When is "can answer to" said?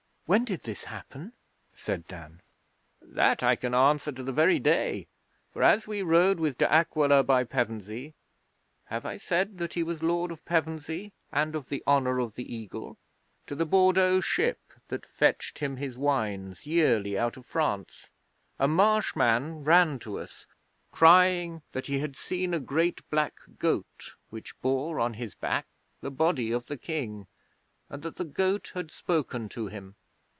3.57-4.23